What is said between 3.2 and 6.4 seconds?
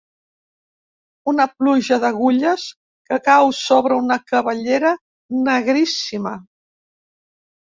cau sobre una cabellera negríssima.